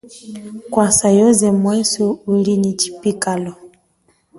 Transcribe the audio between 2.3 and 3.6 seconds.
uli nyi yipikalo.